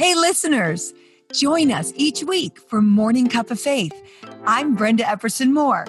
[0.00, 0.94] Hey, listeners,
[1.30, 3.92] join us each week for Morning Cup of Faith.
[4.46, 5.86] I'm Brenda Epperson Moore.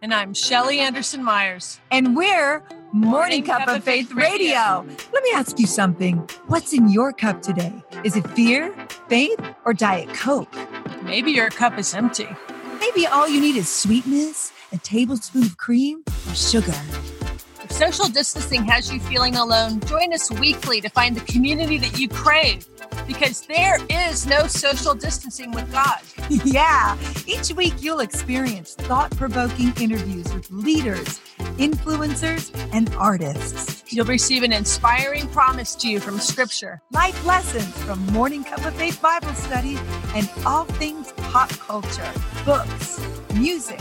[0.00, 1.80] And I'm Shelly Anderson Myers.
[1.90, 4.82] And we're Morning, Morning Cup, Cup, of, Faith, Faith Radio.
[4.82, 4.96] Radio.
[5.12, 6.18] Let me ask you something.
[6.46, 7.72] What's in your cup today?
[8.04, 8.72] Is it fear,
[9.08, 10.54] faith, or Diet Coke?
[11.02, 12.28] Maybe your cup is empty.
[12.78, 16.80] Maybe all you need is sweetness, a tablespoon of cream, or sugar.
[17.78, 22.08] Social distancing has you feeling alone, join us weekly to find the community that you
[22.08, 22.66] crave
[23.06, 26.00] because there is no social distancing with God.
[26.44, 26.98] yeah.
[27.24, 31.20] Each week, you'll experience thought provoking interviews with leaders,
[31.56, 33.84] influencers, and artists.
[33.92, 38.74] You'll receive an inspiring promise to you from Scripture, life lessons from Morning Cup of
[38.74, 39.78] Faith Bible study,
[40.16, 42.12] and all things pop culture,
[42.44, 43.00] books,
[43.34, 43.80] music,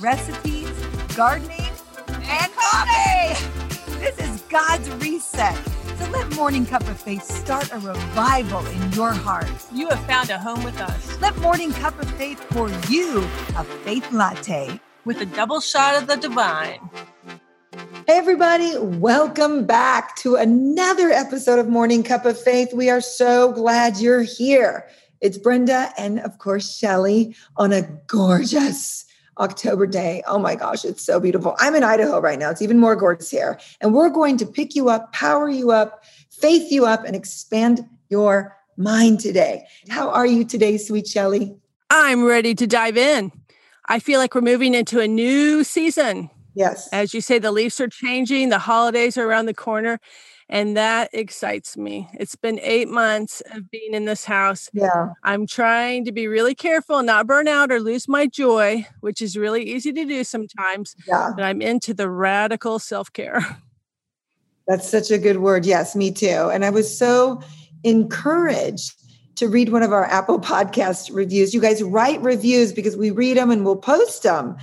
[0.00, 0.68] recipes,
[1.14, 1.65] gardening,
[2.28, 3.98] and coffee.
[3.98, 5.56] This is God's reset
[5.96, 9.48] so let Morning Cup of Faith start a revival in your heart.
[9.72, 11.18] You have found a home with us.
[11.22, 13.20] Let Morning Cup of Faith pour you
[13.56, 16.78] a faith latte with a double shot of the divine.
[18.06, 22.74] Hey, everybody, welcome back to another episode of Morning Cup of Faith.
[22.74, 24.86] We are so glad you're here.
[25.22, 29.05] It's Brenda and, of course, Shelly on a gorgeous
[29.38, 30.22] October day.
[30.26, 31.54] Oh my gosh, it's so beautiful.
[31.58, 32.50] I'm in Idaho right now.
[32.50, 33.58] It's even more gorgeous here.
[33.80, 37.86] And we're going to pick you up, power you up, faith you up, and expand
[38.08, 39.66] your mind today.
[39.88, 41.56] How are you today, sweet Shelly?
[41.90, 43.32] I'm ready to dive in.
[43.88, 46.30] I feel like we're moving into a new season.
[46.54, 46.88] Yes.
[46.90, 50.00] As you say, the leaves are changing, the holidays are around the corner
[50.48, 52.08] and that excites me.
[52.14, 54.70] It's been eight months of being in this house.
[54.72, 55.12] Yeah.
[55.24, 59.36] I'm trying to be really careful, not burn out or lose my joy, which is
[59.36, 60.94] really easy to do sometimes.
[61.08, 61.32] Yeah.
[61.34, 63.44] But I'm into the radical self care.
[64.68, 65.64] That's such a good word.
[65.64, 66.50] Yes, me too.
[66.52, 67.40] And I was so
[67.84, 68.94] encouraged
[69.36, 71.54] to read one of our Apple podcast reviews.
[71.54, 74.56] You guys write reviews because we read them and we'll post them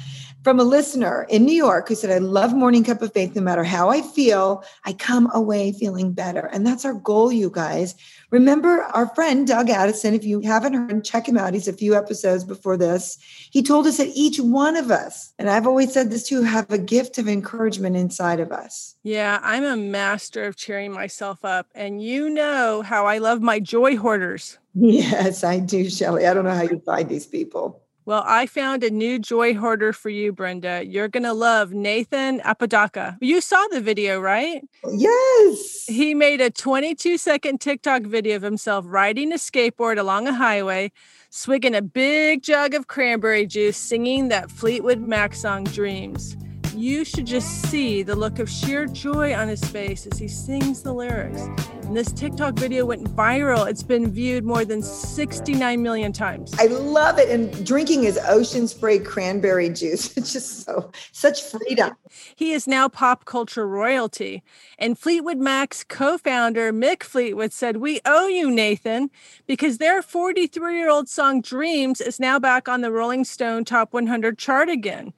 [0.44, 3.36] from a listener in New York who said, I love Morning Cup of Faith.
[3.36, 6.50] No matter how I feel, I come away feeling better.
[6.52, 7.96] And that's our goal, you guys.
[8.30, 10.14] Remember our friend Doug Addison.
[10.14, 11.53] If you haven't heard, him, check him out.
[11.53, 13.18] He's a few episodes before this.
[13.52, 16.70] He told us that each one of us, and I've always said this too, have
[16.72, 18.96] a gift of encouragement inside of us.
[19.03, 21.68] Yeah, I'm a master of cheering myself up.
[21.74, 24.58] And you know how I love my joy hoarders.
[24.76, 26.26] Yes, I do, Shelly.
[26.26, 27.83] I don't know how you find these people.
[28.06, 30.84] Well, I found a new joy hoarder for you, Brenda.
[30.86, 33.18] You're going to love Nathan Apodaca.
[33.22, 34.62] You saw the video, right?
[34.91, 35.86] Yes.
[35.88, 40.91] He made a 22 second TikTok video of himself riding a skateboard along a highway,
[41.30, 46.35] swigging a big jug of cranberry juice, singing that Fleetwood Mac song, Dreams
[46.75, 50.81] you should just see the look of sheer joy on his face as he sings
[50.81, 51.41] the lyrics.
[51.84, 53.69] And this TikTok video went viral.
[53.69, 56.53] It's been viewed more than 69 million times.
[56.59, 57.29] I love it.
[57.29, 60.17] And drinking his ocean spray cranberry juice.
[60.23, 61.91] It's just so, such freedom.
[62.35, 64.41] He is now pop culture royalty.
[64.79, 69.09] And Fleetwood Mac's co founder, Mick Fleetwood, said, We owe you, Nathan,
[69.47, 73.91] because their 43 year old song Dreams is now back on the Rolling Stone Top
[73.91, 75.13] 100 chart again.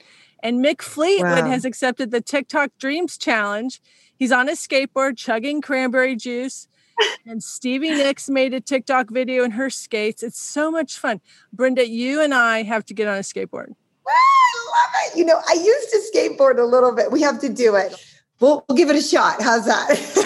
[0.46, 1.50] And Mick Fleetwood wow.
[1.50, 3.82] has accepted the TikTok Dreams Challenge.
[4.16, 6.68] He's on a skateboard chugging cranberry juice.
[7.26, 10.22] and Stevie Nicks made a TikTok video in her skates.
[10.22, 11.20] It's so much fun.
[11.52, 13.74] Brenda, you and I have to get on a skateboard.
[14.08, 15.18] I love it.
[15.18, 17.12] You know, I used to skateboard a little bit.
[17.12, 17.96] We have to do it.
[18.40, 19.42] We'll, we'll give it a shot.
[19.42, 19.90] How's that?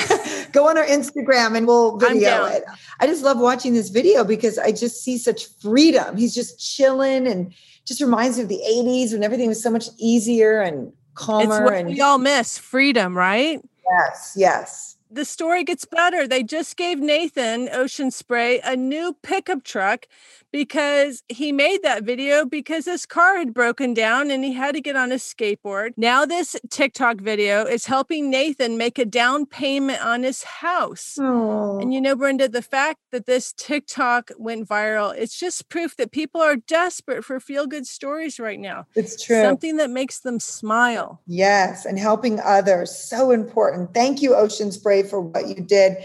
[0.52, 2.64] Go on our Instagram and we'll video it.
[3.00, 6.18] I just love watching this video because I just see such freedom.
[6.18, 7.54] He's just chilling and
[7.86, 11.56] just reminds me of the 80s when everything was so much easier and calmer.
[11.56, 13.60] It's what and we all miss freedom, right?
[13.90, 16.28] Yes, yes the story gets better.
[16.28, 20.06] They just gave Nathan Ocean Spray a new pickup truck
[20.52, 24.82] because he made that video because his car had broken down and he had to
[24.82, 25.92] get on a skateboard.
[25.98, 31.18] Now, this TikTok video is helping Nathan make a down payment on his house.
[31.20, 31.82] Aww.
[31.82, 31.94] And oh.
[31.94, 36.42] you know, Brenda, the fact that this TikTok went viral, it's just proof that people
[36.42, 38.86] are desperate for feel good stories right now.
[38.96, 39.42] It's true.
[39.42, 41.22] Something that makes them smile.
[41.28, 41.86] Yes.
[41.86, 42.96] And helping others.
[42.96, 43.94] So important.
[43.94, 45.98] Thank you, Ocean Spray for what you did.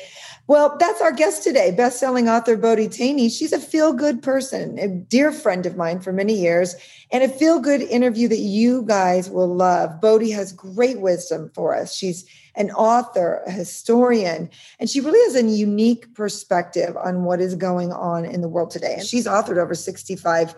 [0.46, 3.30] Well, that's our guest today, best-selling author Bodie Thoene.
[3.30, 6.74] She's a feel-good person, a dear friend of mine for many years,
[7.10, 10.02] and a feel-good interview that you guys will love.
[10.02, 11.94] Bodie has great wisdom for us.
[11.94, 12.26] She's
[12.56, 17.90] an author, a historian, and she really has a unique perspective on what is going
[17.92, 18.96] on in the world today.
[18.98, 20.54] And she's authored over 65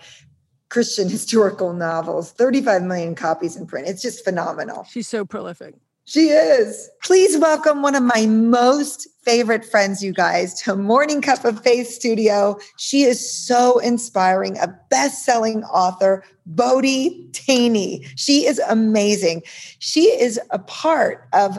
[0.68, 3.86] Christian historical novels, 35 million copies in print.
[3.86, 4.84] It's just phenomenal.
[4.90, 5.74] She's so prolific.
[6.08, 6.88] She is.
[7.03, 11.88] Please welcome one of my most favorite friends, you guys, to Morning Cup of Faith
[11.88, 12.61] Studio.
[12.76, 18.06] She is so inspiring, a best selling author, Bodie Thoene.
[18.14, 19.43] She is amazing.
[19.81, 21.58] She is a part of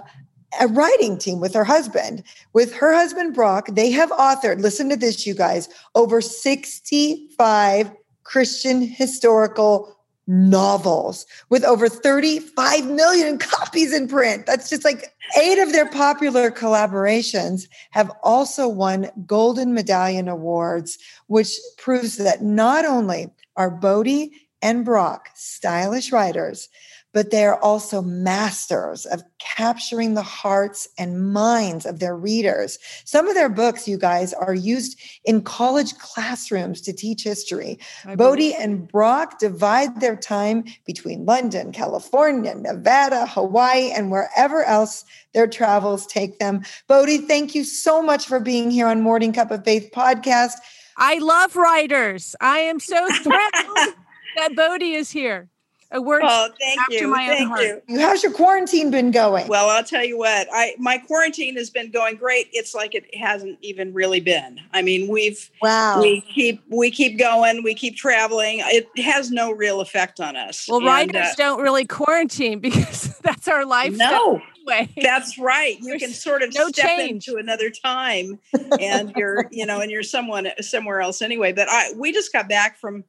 [0.62, 2.24] a writing team with her husband.
[2.54, 7.92] With her husband, Brock, they have authored, listen to this, you guys, over 65
[8.24, 9.97] Christian historical
[10.27, 14.45] novels with over 35 million copies in print.
[14.45, 20.97] That's just like eight of their popular collaborations have also won Golden Medallion Awards,
[21.27, 24.31] which proves that not only are Bodie
[24.62, 26.69] and Brock stylish writers,
[27.18, 32.78] but they are also masters of capturing the hearts and minds of their readers.
[33.06, 37.80] Some of their books, you guys, are used in college classrooms to teach history.
[38.18, 45.04] Bodie and Brock divide their time between London, California, Nevada, Hawaii, and wherever else
[45.34, 46.62] their travels take them.
[46.88, 50.54] Bodie, thank you so much for being here on Morning Cup of Faith podcast.
[50.98, 52.36] I love writers.
[52.42, 53.96] I am so thrilled
[54.36, 55.50] that Bodie is here
[55.92, 57.13] a word oh, thank you.
[57.13, 58.00] thank you.
[58.00, 59.48] How's your quarantine been going?
[59.48, 60.48] Well, I'll tell you what.
[60.51, 62.48] I my quarantine has been going great.
[62.51, 64.60] It's like it hasn't even really been.
[64.74, 66.01] I mean, we've wow.
[66.01, 67.63] We keep we keep going.
[67.63, 68.60] We keep traveling.
[68.63, 70.68] It has no real effect on us.
[70.68, 73.95] Well, and, writers uh, don't really quarantine because that's our life.
[73.95, 74.42] No.
[74.69, 74.94] Anyway.
[75.01, 75.78] That's right.
[75.80, 77.28] You There's can sort of no step change.
[77.28, 78.39] into another time
[78.81, 81.54] and you're, you know, and you're someone somewhere else anyway.
[81.54, 83.06] But I we just got back from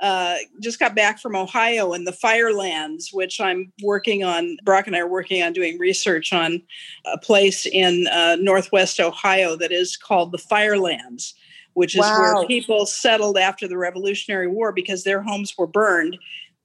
[0.00, 4.58] uh, just got back from Ohio and the Firelands, which I'm working on.
[4.64, 6.62] Brock and I are working on doing research on
[7.06, 11.34] a place in uh, Northwest Ohio that is called the Firelands,
[11.74, 12.34] which is wow.
[12.34, 16.18] where people settled after the Revolutionary War because their homes were burned,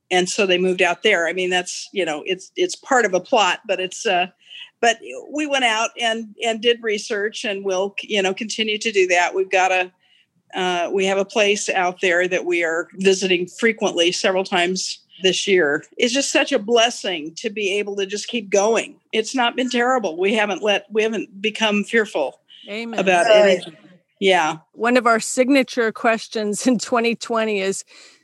[0.10, 1.28] and so they moved out there.
[1.28, 4.06] I mean, that's you know, it's it's part of a plot, but it's.
[4.06, 4.28] Uh,
[4.82, 4.98] but
[5.32, 9.36] we went out and and did research, and we'll you know continue to do that.
[9.36, 9.92] We've got a
[10.54, 15.48] uh, we have a place out there that we are visiting frequently, several times this
[15.48, 15.84] year.
[15.98, 19.00] It's just such a blessing to be able to just keep going.
[19.12, 20.18] It's not been terrible.
[20.18, 22.40] We haven't let we haven't become fearful
[22.70, 23.00] Amen.
[23.00, 23.76] about anything.
[24.20, 24.58] Yeah.
[24.74, 27.84] One of our signature questions in 2020 is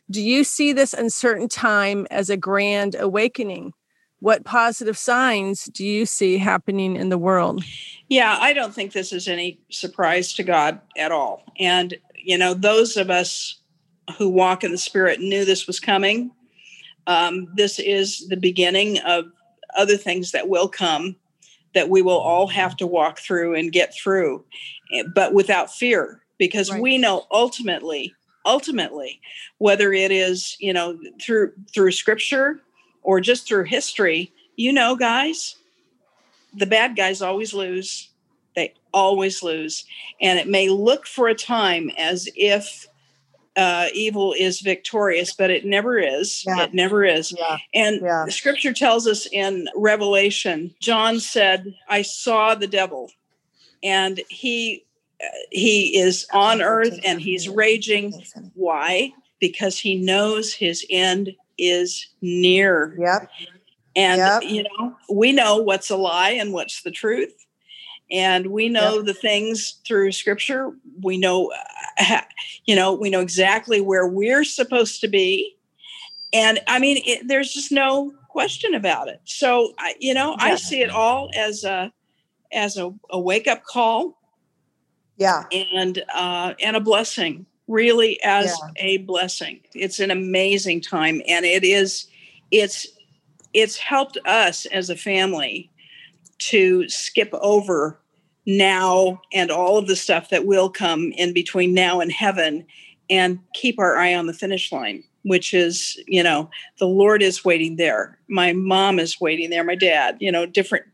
[0.10, 3.74] do you see this uncertain time as a grand awakening?
[4.20, 7.64] What positive signs do you see happening in the world?
[8.10, 11.44] Yeah, I don't think this is any surprise to God at all.
[11.60, 11.96] And
[12.28, 13.62] you know, those of us
[14.18, 16.30] who walk in the Spirit knew this was coming.
[17.08, 19.32] Um, this is the beginning of
[19.78, 21.16] other things that will come
[21.74, 24.44] that we will all have to walk through and get through,
[24.94, 26.82] eh, but without fear, because right.
[26.82, 28.14] we know ultimately,
[28.46, 29.22] ultimately,
[29.60, 32.60] whether it is you know through through Scripture
[33.04, 35.56] or just through history, you know, guys,
[36.54, 38.07] the bad guys always lose
[38.98, 39.86] always lose.
[40.20, 42.88] And it may look for a time as if
[43.56, 46.44] uh, evil is victorious, but it never is.
[46.46, 46.64] Yeah.
[46.64, 47.34] It never is.
[47.38, 47.58] Yeah.
[47.74, 48.26] And yeah.
[48.28, 53.12] scripture tells us in Revelation, John said, I saw the devil,
[53.84, 54.84] and he
[55.22, 58.14] uh, he is on earth and he's raging.
[58.54, 59.12] Why?
[59.40, 62.96] Because he knows his end is near.
[63.00, 63.30] Yep.
[63.96, 64.44] And yep.
[64.44, 67.47] you know, we know what's a lie and what's the truth
[68.12, 69.06] and we know yep.
[69.06, 70.72] the things through scripture
[71.02, 71.52] we know
[72.00, 72.22] uh,
[72.66, 75.56] you know we know exactly where we're supposed to be
[76.34, 80.46] and i mean it, there's just no question about it so I, you know yeah.
[80.46, 81.92] i see it all as a
[82.54, 84.18] as a, a wake up call
[85.18, 88.72] yeah and uh and a blessing really as yeah.
[88.78, 92.08] a blessing it's an amazing time and it is
[92.52, 92.88] it's
[93.54, 95.72] it's helped us as a family
[96.40, 98.00] to skip over
[98.46, 102.66] now and all of the stuff that will come in between now and heaven
[103.10, 107.44] and keep our eye on the finish line which is you know the lord is
[107.44, 108.18] waiting there.
[108.30, 110.86] My mom is waiting there my dad you know different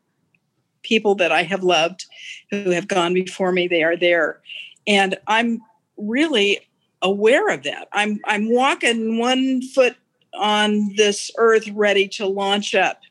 [0.82, 2.06] people that i have loved
[2.50, 4.42] who have gone before me they are there.
[4.88, 5.62] And i'm
[5.98, 6.60] really
[7.02, 7.88] aware of that.
[7.94, 9.96] I'm i'm walking one foot
[10.34, 13.02] on this earth ready to launch up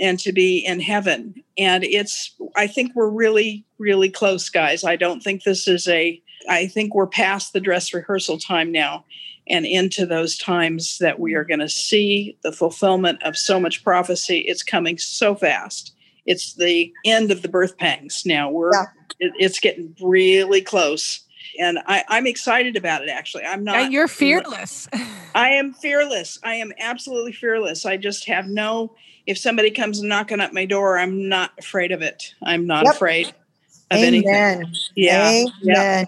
[0.00, 1.42] and to be in heaven.
[1.58, 4.84] And it's, I think we're really, really close, guys.
[4.84, 9.04] I don't think this is a, I think we're past the dress rehearsal time now
[9.48, 13.84] and into those times that we are going to see the fulfillment of so much
[13.84, 14.38] prophecy.
[14.40, 15.94] It's coming so fast.
[16.26, 18.50] It's the end of the birth pangs now.
[18.50, 18.86] We're, yeah.
[19.18, 21.21] it, it's getting really close.
[21.58, 23.44] And I, I'm excited about it, actually.
[23.44, 23.90] I'm not.
[23.92, 24.88] you're fearless.
[25.34, 26.38] I am fearless.
[26.42, 27.86] I am absolutely fearless.
[27.86, 28.94] I just have no.
[29.26, 32.34] If somebody comes knocking at my door, I'm not afraid of it.
[32.42, 32.94] I'm not yep.
[32.94, 34.04] afraid of Amen.
[34.06, 34.74] anything.
[34.96, 35.28] Yeah.
[35.28, 35.52] Amen.
[35.62, 36.04] Yeah.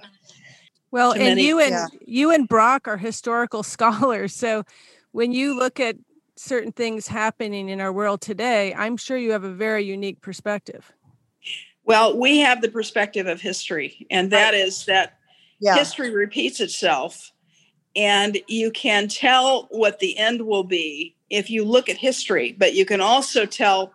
[0.91, 1.87] Well, Too and many, you and yeah.
[2.07, 4.35] you and Brock are historical scholars.
[4.35, 4.65] So
[5.13, 5.97] when you look at
[6.37, 10.93] certain things happening in our world today, I'm sure you have a very unique perspective.
[11.85, 14.55] Well, we have the perspective of history, and that right.
[14.55, 15.19] is that
[15.65, 15.75] yeah.
[15.75, 17.33] history repeats itself,
[17.97, 22.75] and you can tell what the end will be if you look at history, but
[22.75, 23.93] you can also tell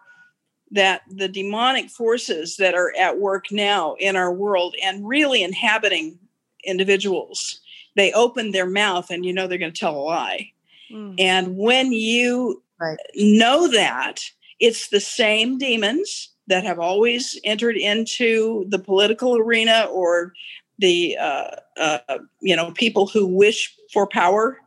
[0.72, 6.18] that the demonic forces that are at work now in our world and really inhabiting
[6.64, 7.62] individuals,
[7.96, 10.52] they open their mouth and you know they're going to tell a lie.
[10.92, 11.16] Mm.
[11.20, 12.98] And when you right.
[13.16, 14.22] know that,
[14.60, 20.34] it's the same demons that have always entered into the political arena or
[20.80, 22.00] the uh, uh,
[22.42, 24.58] you know people who wish for power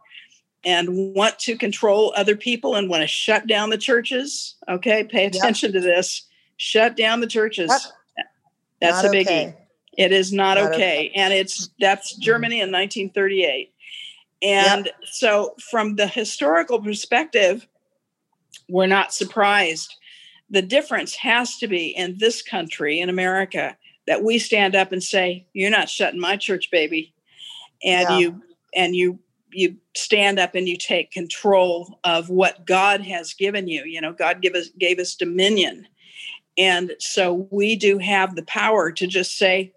[0.65, 4.55] and want to control other people and want to shut down the churches.
[4.69, 5.83] Okay, pay attention yep.
[5.83, 6.23] to this.
[6.59, 7.71] Shut down the churches.
[7.71, 8.27] Yep.
[8.81, 9.49] That's not a biggie.
[9.49, 9.57] Okay.
[9.99, 10.75] It is not, not okay.
[10.75, 11.13] okay.
[11.15, 12.17] And it's that's.
[12.17, 13.73] Germany in 1938.
[14.43, 14.95] And yep.
[15.05, 17.67] so from the historical perspective,
[18.69, 19.95] we're not surprised.
[20.51, 25.03] The difference has to be in this country, in America, that we stand up and
[25.03, 27.15] say, You're not shutting my church, baby.
[27.85, 28.19] And yeah.
[28.19, 28.43] you
[28.75, 29.19] and you
[29.53, 33.85] you stand up and you take control of what God has given you.
[33.85, 35.87] You know, God give us gave us dominion.
[36.59, 39.73] And so we do have the power to just say,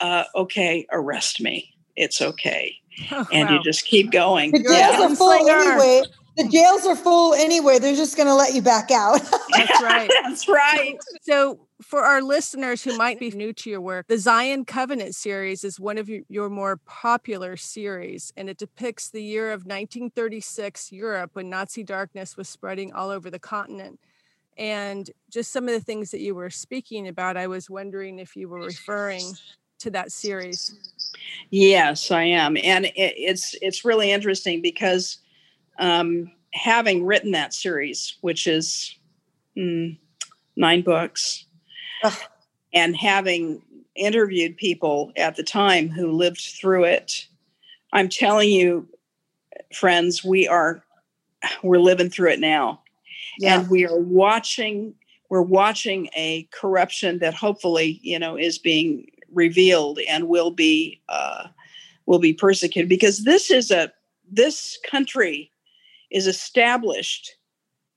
[0.00, 1.74] uh, okay, arrest me.
[1.96, 2.74] It's okay.
[3.10, 3.56] Oh, and wow.
[3.56, 4.52] you just keep going.
[4.52, 5.06] The jails yeah.
[5.06, 6.02] are full anyway.
[6.36, 7.78] The jails are full anyway.
[7.78, 9.20] They're just going to let you back out.
[9.52, 10.10] That's right.
[10.22, 10.98] That's right.
[11.22, 15.64] So for our listeners who might be new to your work, the Zion Covenant series
[15.64, 21.30] is one of your more popular series, and it depicts the year of 1936 Europe
[21.34, 23.98] when Nazi darkness was spreading all over the continent.
[24.58, 28.36] And just some of the things that you were speaking about, I was wondering if
[28.36, 29.24] you were referring
[29.78, 30.74] to that series.
[31.50, 35.18] Yes, I am, and it, it's it's really interesting because
[35.78, 38.96] um, having written that series, which is
[39.56, 39.96] mm,
[40.56, 41.46] nine books,
[42.02, 42.14] Ugh.
[42.72, 43.62] and having
[43.96, 47.26] interviewed people at the time who lived through it,
[47.92, 48.88] I'm telling you,
[49.74, 50.82] friends, we are
[51.62, 52.82] we're living through it now,
[53.38, 53.60] yeah.
[53.60, 54.94] and we are watching
[55.28, 61.46] we're watching a corruption that hopefully you know is being revealed and will be uh,
[62.06, 63.92] will be persecuted because this is a
[64.30, 65.50] this country
[66.10, 67.36] is established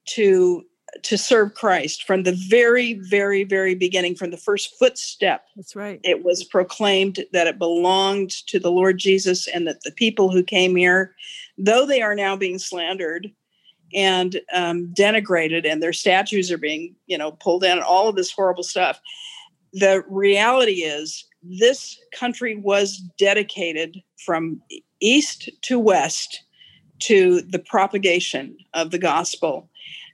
[0.05, 0.63] to
[1.01, 5.45] to serve Christ from the very, very, very beginning, from the first footstep.
[5.55, 5.99] That's right.
[6.03, 10.43] It was proclaimed that it belonged to the Lord Jesus and that the people who
[10.43, 11.15] came here,
[11.57, 13.31] though they are now being slandered
[13.93, 18.31] and um, denigrated and their statues are being, you know, pulled down, all of this
[18.31, 18.99] horrible stuff.
[19.73, 24.61] The reality is, this country was dedicated from
[25.01, 26.43] east to west
[26.99, 29.69] to the propagation of the gospel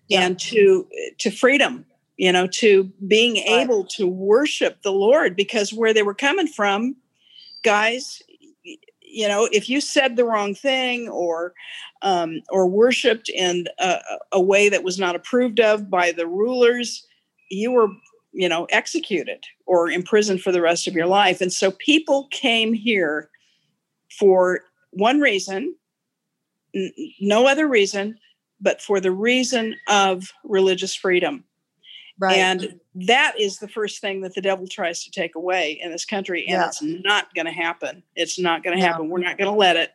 [0.10, 0.22] yeah.
[0.22, 0.86] and to
[1.20, 1.86] to freedom
[2.18, 3.62] you know to being right.
[3.62, 6.96] able to worship the lord because where they were coming from
[7.64, 8.22] guys
[9.02, 11.54] you know if you said the wrong thing or
[12.02, 14.00] um, or worshipped in a,
[14.32, 17.06] a way that was not approved of by the rulers
[17.50, 17.90] you were
[18.32, 22.74] you know executed or imprisoned for the rest of your life and so people came
[22.74, 23.30] here
[24.18, 24.62] for
[24.92, 25.76] one reason
[26.76, 28.18] n- no other reason
[28.62, 31.44] but for the reason of religious freedom.
[32.18, 32.38] Right.
[32.38, 36.04] And that is the first thing that the devil tries to take away in this
[36.04, 36.46] country.
[36.48, 36.68] And yeah.
[36.68, 38.04] it's not going to happen.
[38.16, 39.08] It's not going to happen.
[39.08, 39.92] We're not going to let it.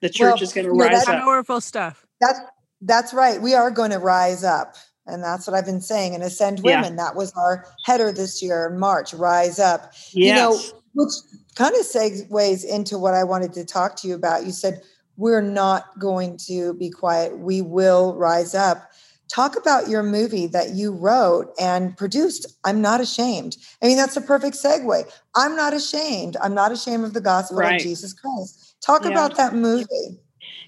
[0.00, 1.20] The church well, is going to rise up.
[1.20, 2.06] Powerful stuff.
[2.20, 2.38] That's,
[2.82, 3.42] that's right.
[3.42, 4.76] We are going to rise up.
[5.06, 6.14] And that's what I've been saying.
[6.14, 7.04] And Ascend Women, yeah.
[7.04, 9.92] that was our header this year in March, Rise Up.
[10.12, 10.14] Yes.
[10.14, 10.58] You know,
[10.94, 11.12] which
[11.56, 14.44] kind of segues into what I wanted to talk to you about.
[14.44, 14.82] You said
[15.20, 17.38] we're not going to be quiet.
[17.38, 18.90] We will rise up.
[19.28, 22.46] Talk about your movie that you wrote and produced.
[22.64, 23.58] I'm not ashamed.
[23.82, 25.04] I mean, that's a perfect segue.
[25.36, 26.38] I'm not ashamed.
[26.42, 27.74] I'm not ashamed of the gospel right.
[27.74, 28.76] of Jesus Christ.
[28.80, 29.10] Talk yeah.
[29.10, 30.18] about that movie.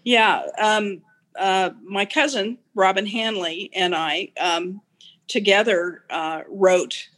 [0.05, 0.43] Yeah.
[0.61, 1.01] Um,
[1.39, 4.83] uh, my cousin, Robin Hanley, and I um,
[5.29, 7.09] together uh, wrote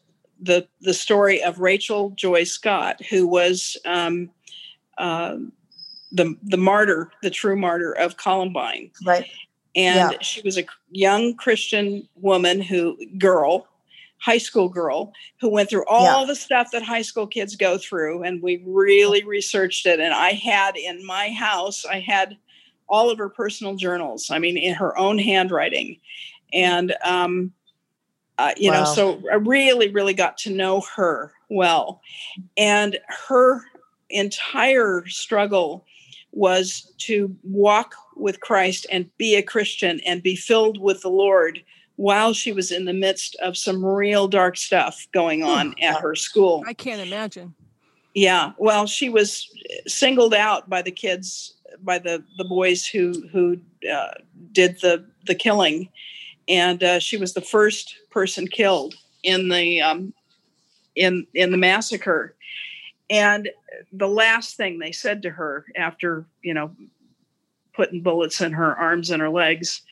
[0.41, 3.77] the, the story of Rachel Joy Scott, who was.
[3.85, 4.31] Um,
[4.99, 5.39] uh,
[6.15, 8.91] the the martyr, the true martyr of Columbine.
[9.05, 9.27] Right.
[9.77, 10.19] And yeah.
[10.21, 13.67] she was a young Christian woman who girl,
[14.19, 16.27] high school girl who went through all yeah.
[16.27, 20.31] the stuff that high school kids go through and we really researched it and I
[20.31, 22.37] had in my house I had
[22.89, 24.31] all of her personal journals.
[24.31, 25.99] I mean, in her own handwriting,
[26.53, 27.53] and um,
[28.39, 28.81] uh, you wow.
[28.81, 32.01] know, so I really, really got to know her well,
[32.57, 33.63] and her
[34.11, 35.85] entire struggle
[36.35, 41.63] was to walk with Christ and be a Christian and be filled with the Lord
[41.97, 46.15] while she was in the midst of some real dark stuff going on at her
[46.15, 46.65] school.
[46.67, 47.55] I can't imagine.
[48.15, 49.49] Yeah, well, she was
[49.87, 53.59] singled out by the kids, by the the boys who who
[53.93, 54.13] uh,
[54.53, 55.89] did the the killing,
[56.49, 60.15] and uh, she was the first person killed in the um,
[60.95, 62.34] in in the massacre.
[63.11, 63.51] And
[63.93, 66.75] the last thing they said to her after you know
[67.75, 69.83] putting bullets in her arms and her legs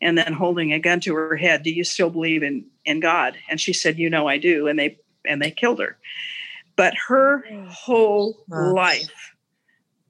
[0.00, 3.36] and then holding a gun to her head do you still believe in in god
[3.48, 5.96] and she said you know i do and they and they killed her
[6.76, 9.32] but her oh, whole life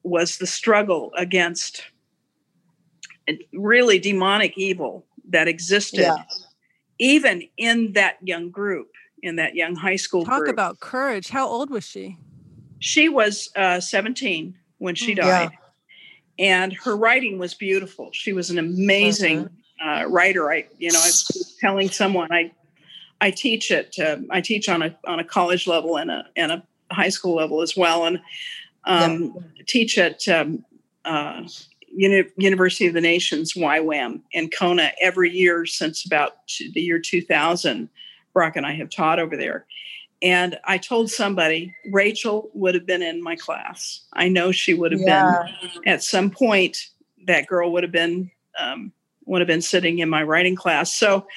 [0.03, 1.83] was the struggle against
[3.53, 6.25] really demonic evil that existed yeah.
[6.99, 8.89] even in that young group
[9.23, 10.53] in that young high school talk group.
[10.53, 12.17] about courage how old was she
[12.79, 15.51] she was uh, 17 when she mm, died
[16.39, 16.61] yeah.
[16.61, 19.49] and her writing was beautiful she was an amazing uh-huh
[19.85, 20.51] uh, writer.
[20.51, 22.53] I, you know, I was telling someone I,
[23.21, 23.97] I teach it.
[23.99, 27.35] Uh, I teach on a on a college level and a and a high school
[27.35, 28.21] level as well, and
[28.85, 29.63] um, yeah.
[29.67, 30.65] teach at um,
[31.05, 31.43] uh,
[31.89, 36.33] Uni- University of the Nations YWAM in Kona every year since about
[36.73, 37.89] the year 2000.
[38.33, 39.65] Brock and I have taught over there.
[40.27, 44.01] And I told somebody Rachel would have been in my class.
[44.13, 45.45] I know she would have yeah.
[45.63, 46.89] been at some point.
[47.29, 48.93] That girl would have been um,
[49.25, 50.93] would have been sitting in my writing class.
[50.95, 51.29] So,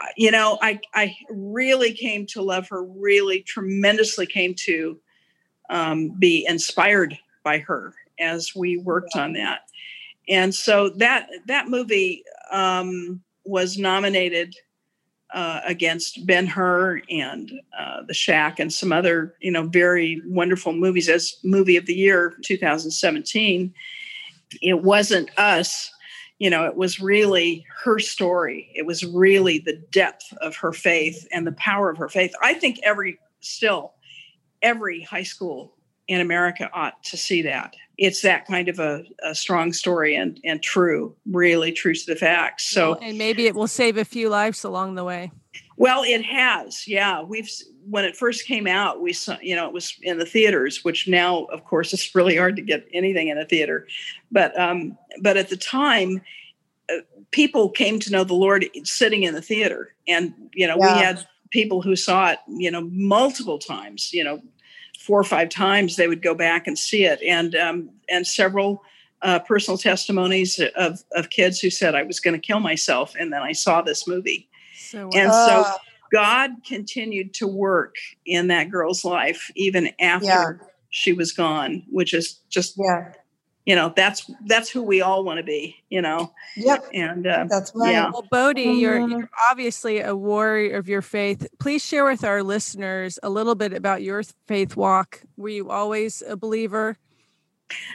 [0.00, 5.00] uh, you know, I, I really came to love her, really tremendously came to
[5.68, 9.62] um, be inspired by her as we worked on that.
[10.28, 12.22] And so that that movie
[12.52, 14.54] um, was nominated
[15.34, 20.72] uh, against Ben Hur and uh, The Shack and some other, you know, very wonderful
[20.72, 23.72] movies as movie of the year 2017.
[24.62, 25.90] It wasn't us
[26.40, 28.72] you know, it was really her story.
[28.74, 32.32] It was really the depth of her faith and the power of her faith.
[32.42, 33.92] I think every, still,
[34.62, 35.74] every high school
[36.08, 37.76] in America ought to see that.
[38.00, 42.16] It's that kind of a, a strong story and, and true, really true to the
[42.16, 42.70] facts.
[42.70, 45.30] So, and maybe it will save a few lives along the way.
[45.76, 46.86] Well, it has.
[46.88, 47.48] Yeah, we've
[47.88, 51.08] when it first came out, we saw you know it was in the theaters, which
[51.08, 53.86] now, of course, it's really hard to get anything in a theater.
[54.30, 56.20] But um, but at the time,
[56.92, 56.98] uh,
[57.30, 60.96] people came to know the Lord sitting in the theater, and you know yeah.
[60.96, 64.12] we had people who saw it, you know, multiple times.
[64.12, 64.42] You know,
[65.10, 68.84] four or five times they would go back and see it, and um, and several.
[69.22, 73.30] Uh, personal testimonies of, of kids who said I was going to kill myself, and
[73.30, 75.78] then I saw this movie, so, and uh, so
[76.10, 80.52] God continued to work in that girl's life even after yeah.
[80.88, 83.12] she was gone, which is just yeah.
[83.66, 85.76] You know, that's that's who we all want to be.
[85.90, 86.32] You know.
[86.56, 86.86] Yep.
[86.94, 87.92] And uh, that's right.
[87.92, 88.10] Yeah.
[88.10, 88.78] Well, Bodie, mm-hmm.
[88.78, 91.46] you're, you're obviously a warrior of your faith.
[91.58, 95.22] Please share with our listeners a little bit about your faith walk.
[95.36, 96.96] Were you always a believer?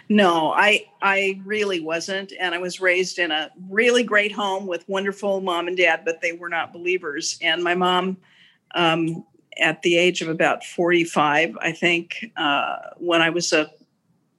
[0.08, 4.88] No, I I really wasn't, and I was raised in a really great home with
[4.88, 7.38] wonderful mom and dad, but they were not believers.
[7.42, 8.16] And my mom,
[8.74, 9.26] um,
[9.60, 13.70] at the age of about forty five, I think, uh, when I was a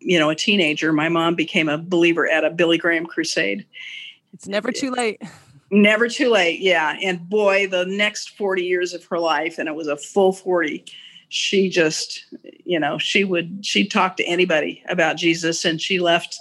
[0.00, 3.66] you know a teenager, my mom became a believer at a Billy Graham crusade.
[4.32, 5.22] It's never too late.
[5.70, 6.96] Never too late, yeah.
[7.02, 10.84] And boy, the next forty years of her life, and it was a full forty
[11.28, 12.24] she just
[12.64, 16.38] you know she would she talked to anybody about jesus and she left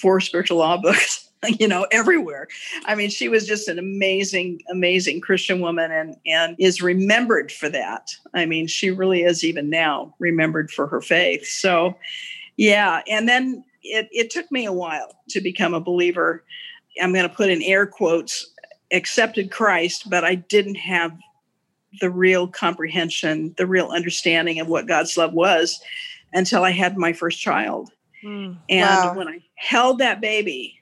[0.00, 2.48] four spiritual law books you know everywhere
[2.86, 7.68] i mean she was just an amazing amazing christian woman and and is remembered for
[7.68, 11.94] that i mean she really is even now remembered for her faith so
[12.56, 16.44] yeah and then it, it took me a while to become a believer
[17.02, 18.52] i'm going to put in air quotes
[18.92, 21.16] accepted christ but i didn't have
[22.00, 25.80] the real comprehension, the real understanding of what God's love was
[26.32, 27.90] until I had my first child.
[28.24, 29.14] Mm, and wow.
[29.14, 30.80] when I held that baby,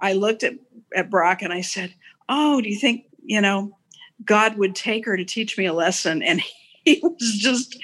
[0.00, 0.54] I looked at,
[0.94, 1.94] at Brock and I said,
[2.28, 3.76] Oh, do you think, you know,
[4.24, 6.22] God would take her to teach me a lesson?
[6.22, 6.42] And
[6.84, 7.78] he was just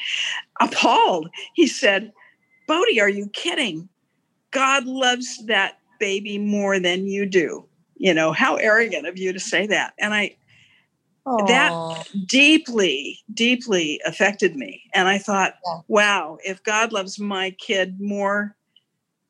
[0.61, 1.29] appalled.
[1.55, 2.13] He said,
[2.69, 3.89] Bodie, are you kidding?
[4.53, 7.67] God loves that baby more than you do.
[7.97, 9.95] You know, how arrogant of you to say that.
[9.99, 10.37] And I,
[11.27, 11.49] Aww.
[11.49, 14.85] that deeply, deeply affected me.
[14.95, 15.81] And I thought, yeah.
[15.89, 18.55] wow, if God loves my kid more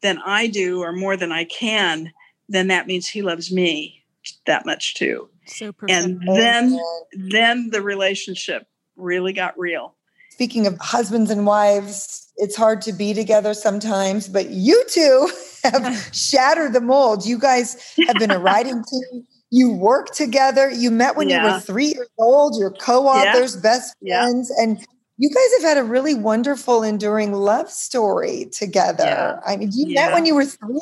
[0.03, 2.12] than I do or more than I can,
[2.48, 4.05] then that means he loves me
[4.46, 5.29] that much too.
[5.46, 6.79] So and then
[7.12, 9.94] then the relationship really got real.
[10.38, 15.29] Speaking of husbands and wives, it's hard to be together sometimes, but you two
[15.64, 17.27] have shattered the mold.
[17.27, 19.27] You guys have been a writing team.
[19.51, 20.70] You work together.
[20.70, 21.44] You met when yeah.
[21.44, 22.55] you were three years old.
[22.57, 23.62] You're co-authors, yeah.
[23.62, 24.62] best friends, yeah.
[24.62, 29.40] and you guys have had a really wonderful, enduring love story together.
[29.44, 30.81] I mean, you met when you were three.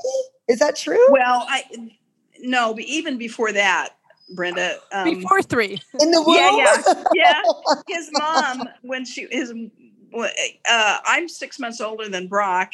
[0.49, 1.11] Is that true?
[1.11, 1.63] Well, I
[2.41, 3.96] no, but even before that,
[4.35, 4.79] Brenda.
[4.93, 5.81] Um, before three.
[6.01, 6.37] In the womb.
[6.37, 7.43] Yeah, yeah, yeah.
[7.89, 9.53] His mom, when she his,
[10.15, 12.73] uh, I'm six months older than Brock,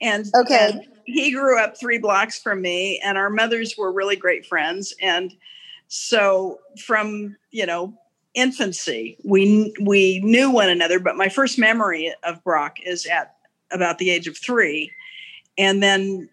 [0.00, 4.16] and okay, and he grew up three blocks from me, and our mothers were really
[4.16, 5.34] great friends, and
[5.88, 7.94] so from you know
[8.34, 10.98] infancy, we we knew one another.
[10.98, 13.36] But my first memory of Brock is at
[13.70, 14.90] about the age of three,
[15.58, 16.28] and then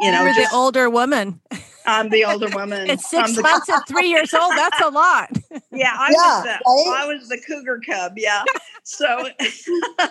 [0.00, 1.40] you know, you're just, the older woman.
[1.86, 2.90] I'm the older woman.
[2.90, 4.52] It's 6 months at three years old.
[4.56, 5.30] That's a lot.
[5.72, 7.02] Yeah, I yeah, was the right?
[7.02, 8.14] I was the cougar cub.
[8.16, 8.44] Yeah.
[8.82, 9.28] So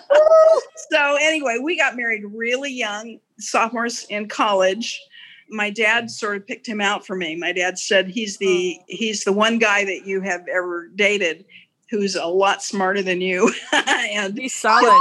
[0.91, 5.01] so anyway, we got married really young, sophomores in college.
[5.49, 7.35] My dad sort of picked him out for me.
[7.35, 8.83] My dad said he's the oh.
[8.87, 11.45] he's the one guy that you have ever dated
[11.89, 13.51] who's a lot smarter than you.
[13.73, 14.93] and he's solid.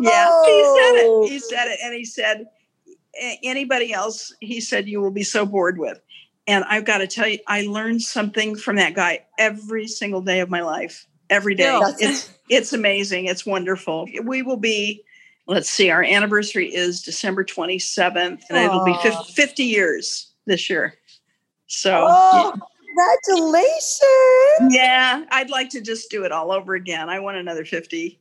[0.00, 0.44] yeah, oh.
[0.48, 1.30] he said it.
[1.30, 1.86] He said it, oh.
[1.86, 2.46] and he said
[3.42, 6.00] anybody else, he said, you will be so bored with.
[6.46, 10.40] And I've got to tell you, I learned something from that guy every single day
[10.40, 11.06] of my life.
[11.30, 11.80] Every day.
[12.00, 13.26] It's it's amazing.
[13.26, 14.06] It's wonderful.
[14.22, 15.02] We will be,
[15.46, 18.64] let's see, our anniversary is December 27th, and Aww.
[18.64, 20.94] it'll be 50, 50, years this year.
[21.66, 22.60] So oh, yeah.
[23.30, 24.74] congratulations.
[24.74, 27.08] Yeah, I'd like to just do it all over again.
[27.08, 28.20] I want another 50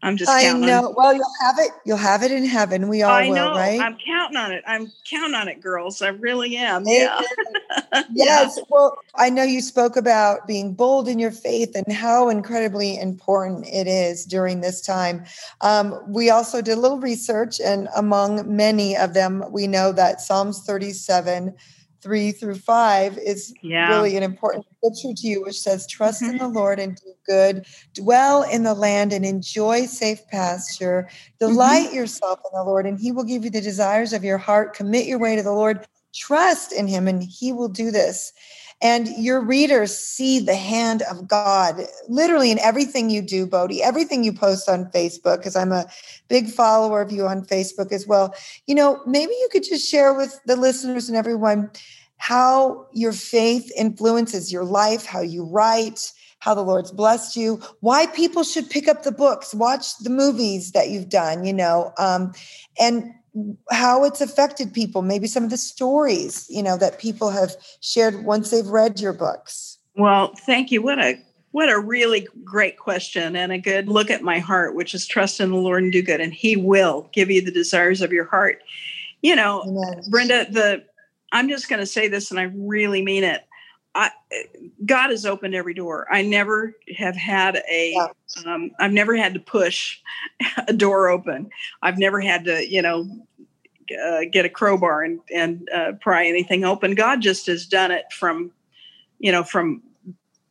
[0.00, 0.94] I'm just I know.
[0.96, 1.72] Well, you'll have it.
[1.84, 2.88] You'll have it in heaven.
[2.88, 3.50] We all I know.
[3.50, 3.80] will, right?
[3.80, 4.62] I'm counting on it.
[4.64, 6.02] I'm counting on it, girls.
[6.02, 6.84] I really am.
[6.88, 7.20] Yeah.
[8.12, 8.54] yes.
[8.56, 8.62] Yeah.
[8.70, 13.66] Well, I know you spoke about being bold in your faith and how incredibly important
[13.66, 15.24] it is during this time.
[15.62, 20.20] Um, we also did a little research, and among many of them, we know that
[20.20, 21.54] Psalms 37
[22.00, 23.88] three through five is yeah.
[23.88, 26.32] really an important scripture to you, which says, Trust mm-hmm.
[26.32, 31.08] in the Lord and do good, dwell in the land and enjoy safe pasture.
[31.40, 31.96] Delight mm-hmm.
[31.96, 34.74] yourself in the Lord, and He will give you the desires of your heart.
[34.74, 38.32] Commit your way to the Lord, trust in Him, and He will do this.
[38.80, 44.22] And your readers see the hand of God literally in everything you do, Bodie, everything
[44.22, 45.86] you post on Facebook, because I'm a
[46.28, 48.34] big follower of you on Facebook as well.
[48.66, 51.70] You know, maybe you could just share with the listeners and everyone
[52.18, 58.06] how your faith influences your life, how you write, how the Lord's blessed you, why
[58.06, 62.32] people should pick up the books, watch the movies that you've done, you know, um,
[62.78, 63.12] and
[63.70, 68.24] how it's affected people maybe some of the stories you know that people have shared
[68.24, 69.78] once they've read your books.
[69.96, 70.82] Well thank you.
[70.82, 71.18] What a
[71.52, 75.40] what a really great question and a good look at my heart which is trust
[75.40, 78.26] in the lord and do good and he will give you the desires of your
[78.26, 78.60] heart.
[79.22, 80.02] You know Amen.
[80.10, 80.84] brenda the
[81.32, 83.47] i'm just going to say this and i really mean it
[83.98, 84.10] I,
[84.86, 86.06] God has opened every door.
[86.08, 87.94] I never have had a.
[88.36, 89.98] have um, never had to push
[90.68, 91.50] a door open.
[91.82, 93.08] I've never had to, you know,
[94.06, 96.94] uh, get a crowbar and and uh, pry anything open.
[96.94, 98.52] God just has done it from,
[99.18, 99.82] you know, from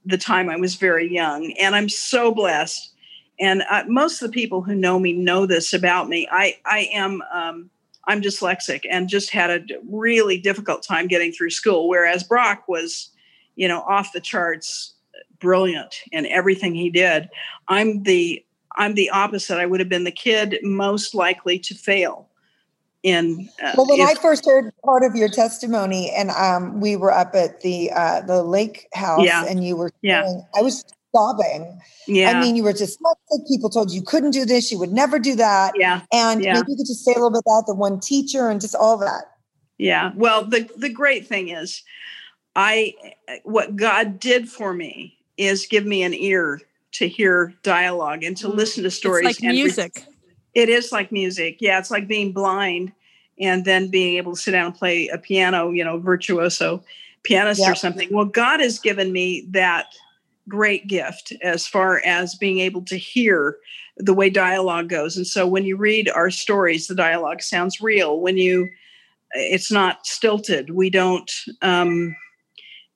[0.06, 2.92] the time I was very young, and I'm so blessed.
[3.40, 6.28] And uh, most of the people who know me know this about me.
[6.30, 7.22] I I am.
[7.34, 7.70] Um,
[8.10, 11.90] I'm dyslexic and just had a really difficult time getting through school.
[11.90, 13.10] Whereas Brock was,
[13.58, 14.94] you know, off the charts,
[15.40, 17.28] brilliant in everything he did.
[17.68, 18.44] I'm the
[18.78, 19.58] I'm the opposite.
[19.58, 22.30] I would have been the kid most likely to fail.
[23.04, 26.96] In uh, well, when if, I first heard part of your testimony, and um, we
[26.96, 29.46] were up at the uh, the lake house, yeah.
[29.46, 30.84] and you were, yeah, I was
[31.16, 31.80] sobbing.
[32.08, 33.00] Yeah, I mean, you were just
[33.48, 35.74] people told you couldn't do this, you would never do that.
[35.76, 36.54] Yeah, and yeah.
[36.54, 38.98] maybe you could just say a little bit about the one teacher and just all
[38.98, 39.26] that.
[39.78, 40.12] Yeah.
[40.16, 41.84] Well, the the great thing is,
[42.58, 42.96] I
[43.44, 46.60] what God did for me is give me an ear
[46.94, 48.56] to hear dialogue and to mm.
[48.56, 49.28] listen to stories.
[49.28, 49.92] It's like music.
[49.96, 50.14] Re-
[50.56, 51.58] it is like music.
[51.60, 52.92] Yeah, it's like being blind
[53.40, 56.84] and then being able to sit down and play a piano, you know, virtuoso
[57.24, 58.10] pianist or something.
[58.12, 59.94] Well, God has given me that
[60.50, 63.58] great gift as far as being able to hear
[63.98, 65.16] the way dialogue goes.
[65.16, 68.20] And so when you read our stories, the dialogue sounds real.
[68.20, 68.68] When you,
[69.34, 70.72] it's not stilted.
[70.72, 72.16] We don't, um,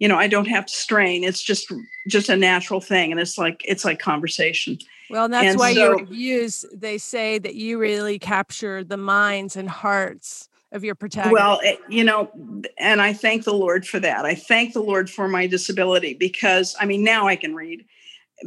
[0.02, 1.24] you know, I don't have to strain.
[1.24, 1.72] It's just
[2.08, 4.80] just a natural thing, and it's like it's like conversation.
[5.12, 8.98] Well, and that's and why so, your reviews they say that you really capture the
[8.98, 11.34] minds and hearts of your protagonist?
[11.34, 12.32] Well, it, you know,
[12.80, 14.26] and I thank the Lord for that.
[14.26, 17.86] I thank the Lord for my disability because I mean now I can read,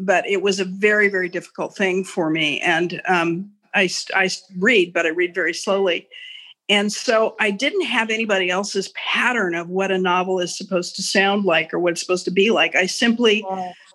[0.00, 4.92] but it was a very very difficult thing for me, and um, I I read,
[4.92, 6.08] but I read very slowly.
[6.68, 11.02] And so I didn't have anybody else's pattern of what a novel is supposed to
[11.02, 12.74] sound like or what it's supposed to be like.
[12.74, 13.44] I simply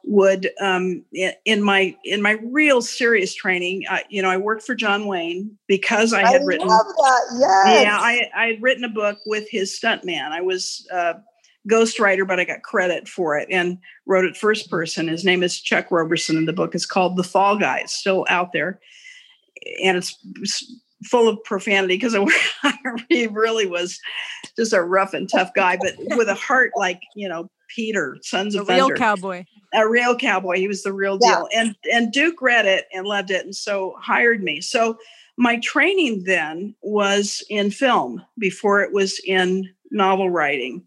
[0.04, 1.04] would um,
[1.46, 5.58] in my in my real serious training uh, you know i worked for john wayne
[5.68, 6.68] because i had I written
[7.38, 7.84] yes.
[7.84, 11.14] yeah I, I had written a book with his stuntman i was uh,
[11.70, 15.60] ghostwriter but i got credit for it and wrote it first person his name is
[15.60, 18.80] chuck roberson and the book is called the fall guy it's still out there
[19.84, 20.18] and it's
[21.04, 22.16] full of profanity because
[23.10, 24.00] he really was
[24.56, 28.54] just a rough and tough guy but with a heart like you know peter sons
[28.54, 30.58] of a real cowboy a real cowboy.
[30.58, 31.48] He was the real deal.
[31.52, 31.62] Yeah.
[31.62, 34.62] And and Duke read it and loved it and so hired me.
[34.62, 34.98] So
[35.38, 40.86] my training then was in film before it was in novel writing.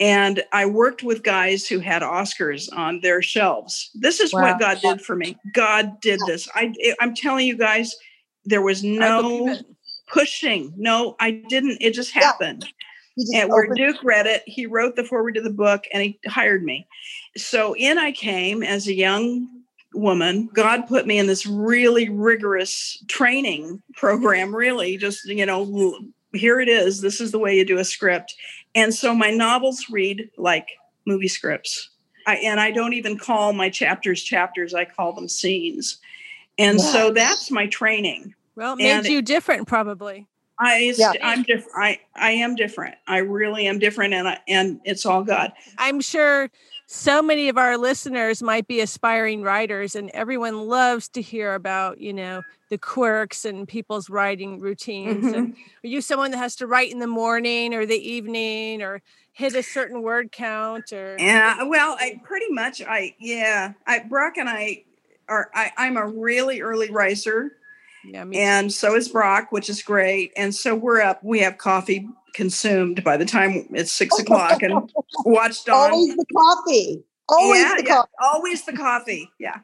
[0.00, 3.90] And I worked with guys who had Oscars on their shelves.
[3.94, 4.42] This is wow.
[4.42, 5.36] what God did for me.
[5.52, 6.48] God did this.
[6.54, 7.94] I I'm telling you guys,
[8.44, 9.56] there was no
[10.12, 10.72] pushing.
[10.76, 11.78] No, I didn't.
[11.80, 12.66] It just happened.
[13.16, 13.42] Yeah.
[13.42, 16.64] And where Duke read it, he wrote the forward to the book and he hired
[16.64, 16.86] me
[17.36, 19.48] so in I came as a young
[19.92, 20.48] woman.
[20.52, 25.98] God put me in this really rigorous training program, really, just, you know,
[26.32, 27.00] here it is.
[27.00, 28.34] This is the way you do a script.
[28.74, 30.68] And so my novels read like
[31.06, 31.90] movie scripts.
[32.26, 35.98] I, and I don't even call my chapters chapters, I call them scenes.
[36.58, 36.84] And yeah.
[36.84, 38.34] so that's my training.
[38.56, 40.28] Well, it made and you different, probably.
[40.58, 41.12] I yeah.
[41.22, 41.76] I'm different.
[41.76, 42.94] I I am different.
[43.08, 45.52] I really am different, and I, and it's all God.
[45.78, 46.48] I'm sure
[46.86, 51.98] so many of our listeners might be aspiring writers and everyone loves to hear about
[51.98, 55.34] you know the quirks and people's writing routines mm-hmm.
[55.34, 59.00] and are you someone that has to write in the morning or the evening or
[59.32, 64.36] hit a certain word count or yeah well i pretty much i yeah i brock
[64.36, 64.84] and i
[65.28, 67.52] are I, i'm a really early riser
[68.04, 70.32] yeah, and so is Brock, which is great.
[70.36, 71.22] And so we're up.
[71.24, 74.90] We have coffee consumed by the time it's six o'clock and
[75.24, 75.92] watched on.
[75.92, 77.04] Always the coffee.
[77.28, 77.94] Always yeah, the yeah.
[77.94, 78.10] coffee.
[78.20, 79.30] Always the coffee.
[79.38, 79.60] Yeah.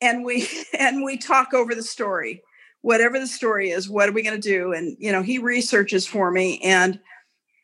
[0.00, 0.48] And we
[0.78, 2.42] and we talk over the story.
[2.80, 4.72] Whatever the story is, what are we going to do?
[4.72, 6.98] And you know, he researches for me and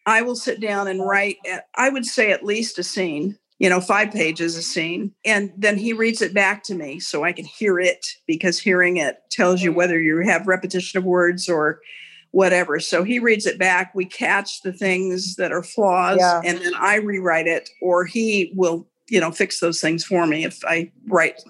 [0.06, 1.38] I will sit down and write
[1.74, 5.12] I would say at least a scene, you know, five pages a scene.
[5.24, 8.98] And then he reads it back to me so I can hear it because hearing
[8.98, 11.80] it tells you whether you have repetition of words or
[12.30, 12.78] whatever.
[12.78, 13.94] So he reads it back.
[13.94, 16.40] We catch the things that are flaws, yeah.
[16.44, 20.44] and then I rewrite it, or he will, you know, fix those things for me.
[20.44, 21.40] If I write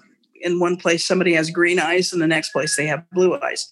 [0.41, 3.69] in one place somebody has green eyes, and the next place they have blue eyes.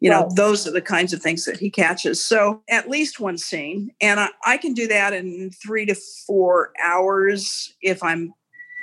[0.00, 0.36] You know, right.
[0.36, 2.24] those are the kinds of things that he catches.
[2.24, 5.94] So at least one scene, and I, I can do that in three to
[6.26, 8.32] four hours if I'm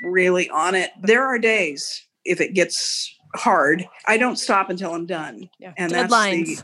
[0.03, 0.91] really on it.
[1.01, 5.49] There are days if it gets hard, I don't stop until I'm done.
[5.59, 5.73] Yeah.
[5.77, 6.63] And Deadlines.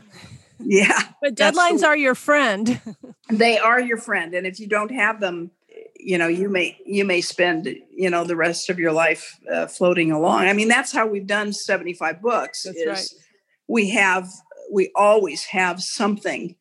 [0.60, 1.00] yeah.
[1.22, 2.80] But deadlines are your friend.
[3.30, 4.34] they are your friend.
[4.34, 5.50] And if you don't have them,
[5.98, 9.66] you know, you may you may spend, you know, the rest of your life uh,
[9.66, 10.42] floating along.
[10.42, 12.64] I mean, that's how we've done 75 books.
[12.64, 13.23] That's right.
[13.68, 14.28] We have
[14.72, 16.56] we always have something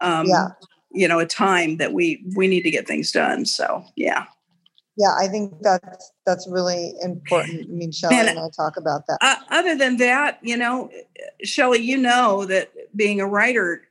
[0.00, 0.48] um yeah.
[0.92, 3.44] you know, a time that we we need to get things done.
[3.46, 4.26] So, yeah.
[4.96, 9.08] Yeah i think that's that's really important i mean shelly and, and i talk about
[9.08, 9.18] that.
[9.20, 10.88] uh, other than that you know
[11.42, 13.82] shelly you know that being a writer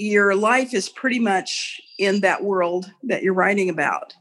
[0.00, 4.14] your life is pretty much in that world that you're writing about.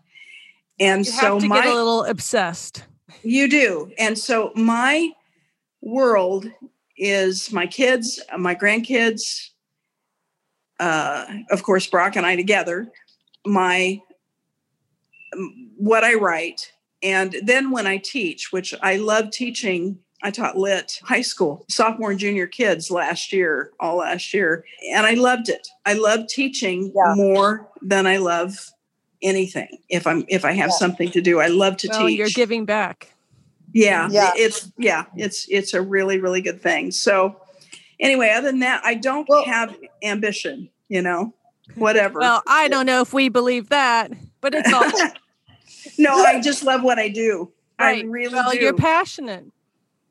[0.79, 2.85] And you so have to my, get a little obsessed.
[3.23, 3.91] You do.
[3.97, 5.11] And so my
[5.81, 6.51] world
[6.99, 9.49] is my kids my grandkids
[10.79, 12.91] uh, of course brock and i together
[13.45, 13.99] my
[15.77, 16.71] what I write.
[17.01, 22.11] And then when I teach, which I love teaching, I taught lit high school, sophomore
[22.11, 24.65] and junior kids last year, all last year.
[24.91, 25.67] And I loved it.
[25.85, 27.13] I love teaching yeah.
[27.15, 28.71] more than I love
[29.21, 29.69] anything.
[29.87, 30.77] If I'm if I have yeah.
[30.77, 32.17] something to do, I love to well, teach.
[32.17, 33.13] You're giving back.
[33.73, 34.31] Yeah, yeah.
[34.35, 36.91] It's yeah, it's it's a really, really good thing.
[36.91, 37.41] So
[37.99, 41.33] anyway, other than that, I don't well, have ambition, you know,
[41.75, 42.19] whatever.
[42.19, 44.83] Well, I don't know if we believe that, but it's all
[45.97, 47.51] no, I just love what I do.
[47.79, 48.03] Right.
[48.03, 48.57] I really well, do.
[48.57, 49.45] You're passionate.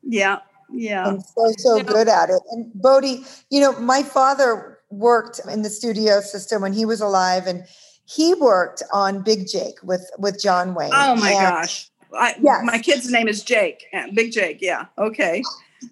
[0.03, 0.39] Yeah.
[0.71, 1.05] Yeah.
[1.05, 2.41] I'm so, so you good at it.
[2.51, 7.45] And Bodie, you know, my father worked in the studio system when he was alive
[7.47, 7.63] and
[8.05, 10.89] he worked on Big Jake with with John Wayne.
[10.93, 11.88] Oh my and, gosh.
[12.13, 12.61] I, yeah.
[12.63, 13.85] My kid's name is Jake.
[14.13, 14.59] Big Jake.
[14.61, 14.85] Yeah.
[14.97, 15.43] Okay.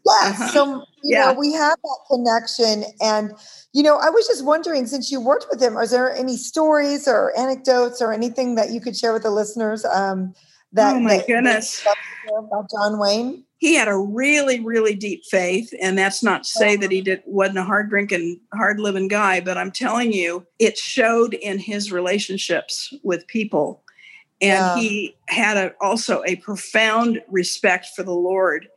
[0.06, 0.42] Yes.
[0.42, 0.48] Uh-huh.
[0.50, 1.26] So, you yeah.
[1.26, 2.84] know, we have that connection.
[3.02, 3.32] And,
[3.74, 7.08] you know, I was just wondering, since you worked with him, are there any stories
[7.08, 9.86] or anecdotes or anything that you could share with the listeners?
[9.86, 10.34] Um,
[10.74, 11.86] that, oh my that, goodness.
[12.28, 13.46] about John Wayne?
[13.60, 15.74] He had a really, really deep faith.
[15.82, 19.40] And that's not to say that he did wasn't a hard drinking, hard living guy,
[19.40, 23.84] but I'm telling you, it showed in his relationships with people.
[24.40, 24.78] And yeah.
[24.78, 28.68] he had a, also a profound respect for the Lord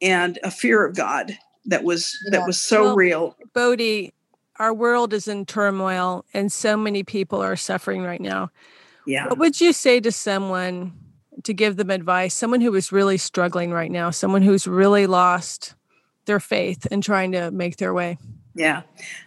[0.00, 1.36] and a fear of God
[1.66, 2.38] that was yeah.
[2.38, 3.36] that was so well, real.
[3.52, 4.12] Bodie,
[4.58, 8.50] our world is in turmoil and so many people are suffering right now.
[9.06, 9.28] Yeah.
[9.28, 10.92] What would you say to someone
[11.42, 15.74] to give them advice, someone who is really struggling right now, someone who's really lost
[16.26, 18.18] their faith and trying to make their way?
[18.54, 18.82] Yeah.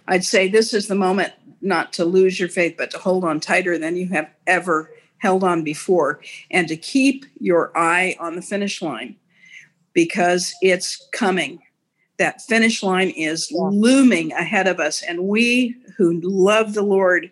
[0.08, 3.40] I'd say this is the moment not to lose your faith, but to hold on
[3.40, 8.42] tighter than you have ever held on before and to keep your eye on the
[8.42, 9.16] finish line
[9.94, 11.60] because it's coming.
[12.18, 13.70] That finish line is yeah.
[13.72, 15.02] looming ahead of us.
[15.02, 17.32] And we who love the Lord,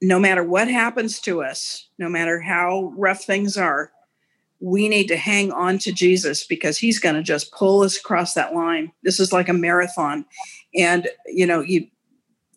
[0.00, 3.92] no matter what happens to us, no matter how rough things are,
[4.60, 8.34] we need to hang on to Jesus because he's going to just pull us across
[8.34, 8.92] that line.
[9.02, 10.24] This is like a marathon.
[10.74, 11.88] And you know, you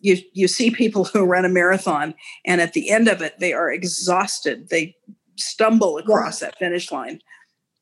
[0.06, 2.14] you you see people who run a marathon
[2.44, 4.68] and at the end of it they are exhausted.
[4.68, 4.94] They
[5.36, 6.48] stumble across yeah.
[6.48, 7.20] that finish line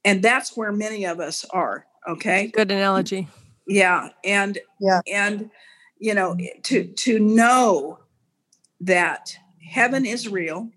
[0.04, 3.28] and that's where many of us are okay good analogy
[3.66, 5.50] yeah and yeah and
[5.98, 7.98] you know to to know
[8.80, 9.36] that
[9.70, 10.68] heaven is real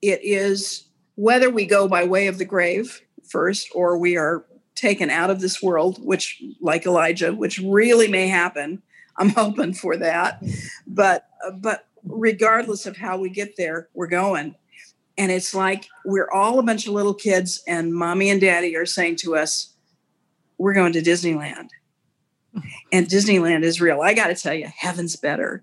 [0.00, 5.10] it is whether we go by way of the grave first or we are taken
[5.10, 8.80] out of this world which like elijah which really may happen
[9.20, 10.42] i'm hoping for that
[10.86, 11.28] but
[11.58, 14.54] but regardless of how we get there we're going
[15.20, 18.86] and it's like we're all a bunch of little kids, and mommy and daddy are
[18.86, 19.74] saying to us,
[20.56, 21.68] We're going to Disneyland.
[22.92, 24.00] And Disneyland is real.
[24.00, 25.62] I got to tell you, heaven's better.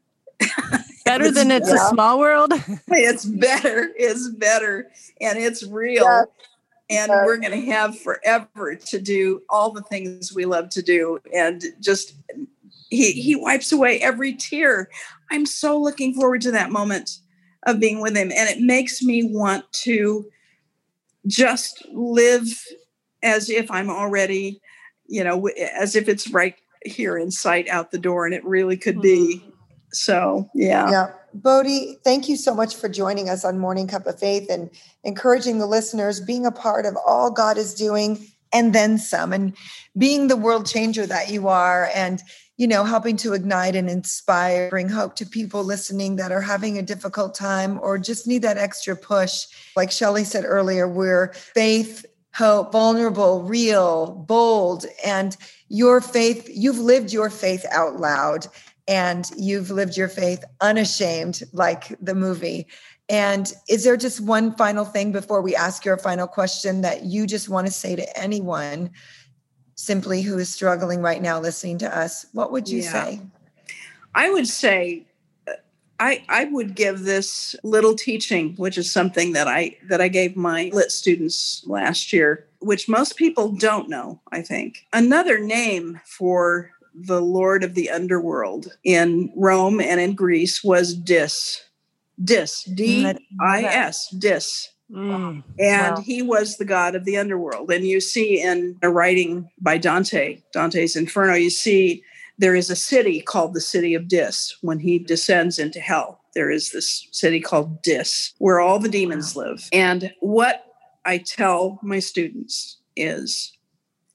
[1.04, 1.76] Better than it's yeah.
[1.76, 2.54] a small world?
[2.88, 3.92] it's better.
[3.98, 4.90] It's better.
[5.20, 6.06] And it's real.
[6.06, 6.24] Yeah.
[6.90, 7.26] And yeah.
[7.26, 11.20] we're going to have forever to do all the things we love to do.
[11.36, 12.14] And just,
[12.90, 14.90] he, he wipes away every tear.
[15.32, 17.20] I'm so looking forward to that moment
[17.68, 20.26] of being with him and it makes me want to
[21.28, 22.48] just live
[23.22, 24.62] as if i'm already
[25.08, 28.78] you know as if it's right here in sight out the door and it really
[28.78, 29.50] could be mm-hmm.
[29.92, 34.18] so yeah yeah bodie thank you so much for joining us on morning cup of
[34.18, 34.70] faith and
[35.04, 38.18] encouraging the listeners being a part of all god is doing
[38.54, 39.56] and then some and
[39.98, 42.22] being the world changer that you are and
[42.58, 46.78] you know, helping to ignite and inspire, bring hope to people listening that are having
[46.78, 49.46] a difficult time or just need that extra push.
[49.76, 55.38] Like Shelly said earlier, we're faith, hope, vulnerable, real, bold, and
[55.70, 58.48] your faith, you've lived your faith out loud
[58.88, 62.68] and you've lived your faith unashamed, like the movie.
[63.10, 67.28] And is there just one final thing before we ask your final question that you
[67.28, 68.92] just want to say to anyone
[69.88, 72.92] simply who is struggling right now listening to us, what would you yeah.
[72.92, 73.22] say?
[74.14, 75.06] I would say
[75.48, 75.54] uh,
[76.00, 80.36] I, I would give this little teaching, which is something that I that I gave
[80.36, 84.86] my lit students last year, which most people don't know, I think.
[84.94, 91.64] Another name for the Lord of the underworld in Rome and in Greece was Dis.
[92.24, 94.70] Dis, D I S, Dis.
[94.92, 96.02] Mm, and wow.
[96.02, 97.72] he was the god of the underworld.
[97.72, 102.04] And you see in a writing by Dante, Dante's Inferno, you see
[102.38, 106.22] there is a city called the city of Dis when he descends into hell.
[106.36, 109.44] There is this city called Dis where all the demons wow.
[109.44, 109.68] live.
[109.74, 110.64] And what
[111.06, 113.54] I tell my students is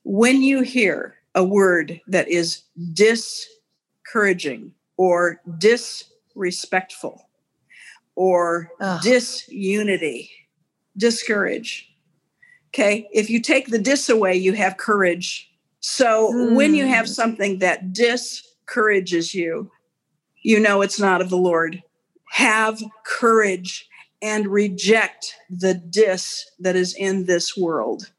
[0.04, 7.28] when you hear a word that is discouraging or disrespectful
[8.14, 8.70] or
[9.02, 10.30] disunity,
[10.96, 11.88] discourage.
[12.70, 13.08] Okay.
[13.12, 15.50] If you take the dis away, you have courage.
[15.80, 16.54] So mm.
[16.54, 17.12] when you have hmm.
[17.12, 19.70] something that discourages you,
[20.42, 21.82] you know it's not of the Lord.
[22.30, 23.88] Have courage
[24.22, 28.10] and reject the dis that is in this world.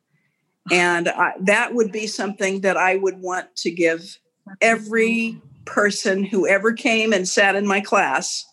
[0.71, 4.19] And I, that would be something that I would want to give
[4.62, 8.45] every person who ever came and sat in my class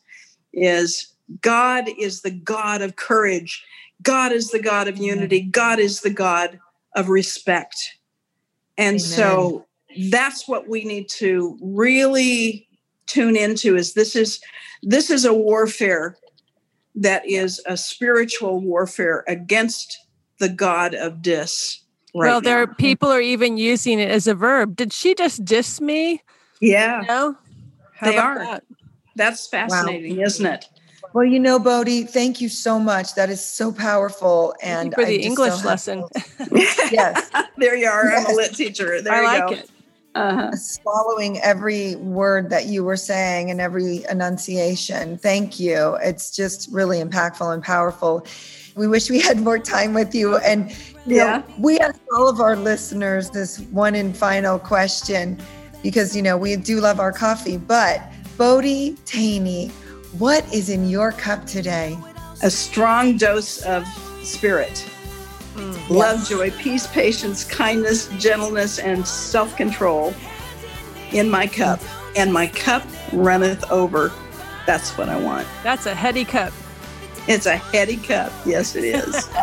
[0.52, 3.64] is God is the God of courage.
[4.02, 5.42] God is the God of unity.
[5.42, 6.58] God is the God
[6.96, 7.76] of respect.
[8.78, 8.98] And Amen.
[8.98, 9.66] so
[10.10, 12.66] that's what we need to really
[13.06, 14.40] tune into is this is
[14.82, 16.16] this is a warfare
[16.94, 19.98] that is a spiritual warfare against
[20.38, 21.82] the god of dis
[22.14, 24.74] Right well, there are people are even using it as a verb.
[24.74, 26.22] Did she just diss me?
[26.60, 27.04] Yeah.
[27.06, 27.36] No,
[28.02, 28.38] they are.
[28.38, 28.64] That?
[29.14, 30.24] That's fascinating, wow.
[30.24, 30.66] isn't it?
[31.12, 33.14] Well, you know, Bodie, thank you so much.
[33.14, 34.54] That is so powerful.
[34.62, 36.04] And for the English lesson.
[36.92, 37.30] yes.
[37.56, 38.12] there you are.
[38.12, 39.02] I'm a lit teacher.
[39.02, 39.54] There I you like go.
[39.54, 39.70] it.
[40.14, 40.50] Uh-huh.
[40.56, 45.16] Swallowing every word that you were saying and every enunciation.
[45.18, 45.96] Thank you.
[46.02, 48.26] It's just really impactful and powerful.
[48.74, 50.36] We wish we had more time with you.
[50.38, 50.70] And
[51.06, 55.38] you yeah, know, we ask all of our listeners this one and final question
[55.82, 57.56] because you know we do love our coffee.
[57.56, 58.02] But
[58.36, 59.70] Bodie Thoene,
[60.18, 61.98] what is in your cup today?
[62.42, 63.86] A strong dose of
[64.22, 64.86] spirit.
[65.54, 70.14] Mm, love, joy, peace, patience, kindness, gentleness, and self control
[71.12, 71.80] in my cup.
[72.16, 72.82] And my cup
[73.12, 74.12] runneth over.
[74.66, 75.46] That's what I want.
[75.62, 76.52] That's a heady cup.
[77.28, 78.32] It's a heady cup.
[78.44, 79.26] Yes, it is.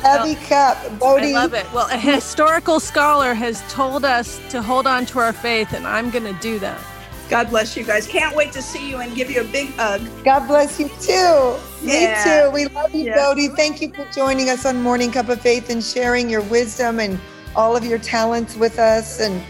[0.00, 0.98] heavy well, cup.
[0.98, 1.34] Bodie.
[1.34, 1.70] I love it.
[1.72, 6.10] Well, a historical scholar has told us to hold on to our faith, and I'm
[6.10, 6.80] going to do that.
[7.28, 8.06] God bless you guys.
[8.06, 10.00] Can't wait to see you and give you a big hug.
[10.24, 11.56] God bless you too.
[11.82, 11.82] Yeah.
[11.82, 12.50] Me too.
[12.50, 13.16] We love you, yeah.
[13.16, 13.48] Bodie.
[13.48, 17.20] Thank you for joining us on Morning Cup of Faith and sharing your wisdom and
[17.54, 19.20] all of your talents with us.
[19.20, 19.42] And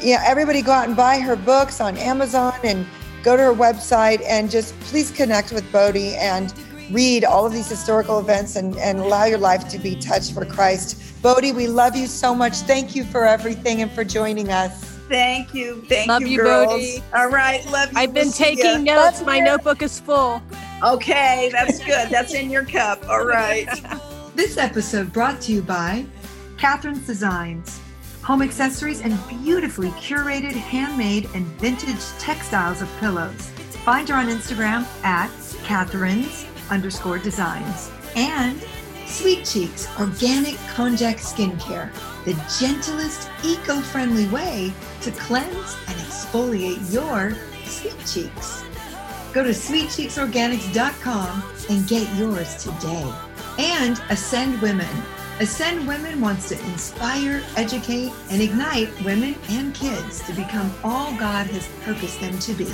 [0.00, 2.86] yeah, everybody go out and buy her books on Amazon and
[3.22, 6.52] go to her website and just please connect with Bodie and
[6.90, 10.44] read all of these historical events and, and allow your life to be touched for
[10.44, 11.22] Christ.
[11.22, 12.54] Bodie, we love you so much.
[12.58, 14.91] Thank you for everything and for joining us.
[15.12, 15.82] Thank you.
[15.82, 16.72] Thank love you, you girls.
[16.72, 17.02] Bodie.
[17.12, 17.62] All right.
[17.66, 17.98] Love you.
[17.98, 19.18] I've been we'll taking notes.
[19.18, 19.44] Love My you.
[19.44, 20.42] notebook is full.
[20.82, 21.50] Okay.
[21.52, 22.08] That's good.
[22.08, 23.06] That's in your cup.
[23.10, 23.68] All right.
[24.34, 26.06] this episode brought to you by
[26.56, 27.78] Catherine's Designs.
[28.22, 33.50] Home accessories and beautifully curated handmade and vintage textiles of pillows.
[33.84, 35.28] Find her on Instagram at
[35.64, 37.90] Catherine's underscore designs.
[38.16, 38.64] And
[39.12, 41.92] Sweet Cheeks Organic Konjac Skincare,
[42.24, 47.36] the gentlest, eco friendly way to cleanse and exfoliate your
[47.66, 48.64] sweet cheeks.
[49.34, 53.12] Go to sweetcheeksorganics.com and get yours today.
[53.58, 54.88] And Ascend Women.
[55.40, 61.46] Ascend Women wants to inspire, educate, and ignite women and kids to become all God
[61.48, 62.72] has purposed them to be.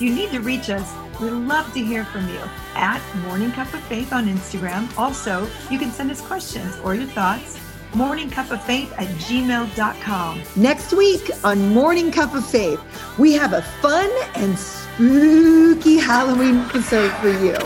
[0.00, 0.94] You need to reach us.
[1.20, 2.40] We'd love to hear from you
[2.74, 4.88] at Morning Cup of Faith on Instagram.
[4.96, 7.60] Also, you can send us questions or your thoughts
[7.94, 10.42] Morning Cup of Faith at gmail.com.
[10.56, 12.80] Next week on Morning Cup of Faith,
[13.18, 17.56] we have a fun and spooky Halloween episode for you.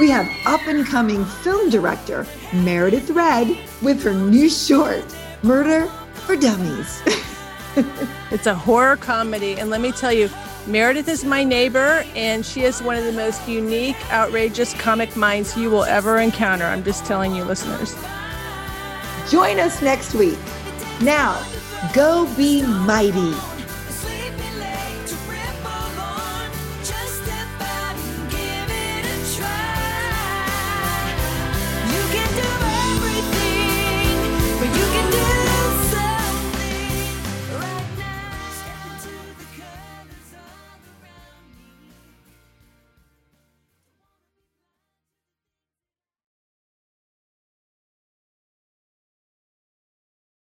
[0.00, 5.04] We have up and coming film director Meredith Red with her new short,
[5.44, 7.02] Murder for Dummies.
[8.32, 9.60] it's a horror comedy.
[9.60, 10.28] And let me tell you,
[10.68, 15.56] Meredith is my neighbor, and she is one of the most unique, outrageous comic minds
[15.56, 16.66] you will ever encounter.
[16.66, 17.94] I'm just telling you, listeners.
[19.30, 20.38] Join us next week.
[21.00, 21.42] Now,
[21.94, 23.32] go be mighty.